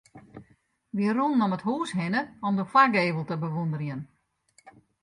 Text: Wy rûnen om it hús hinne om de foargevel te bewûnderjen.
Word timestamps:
Wy 0.95 1.05
rûnen 1.15 1.43
om 1.45 1.55
it 1.57 1.65
hús 1.67 1.89
hinne 1.97 2.21
om 2.47 2.53
de 2.59 2.65
foargevel 2.71 3.25
te 3.27 3.35
bewûnderjen. 3.41 4.01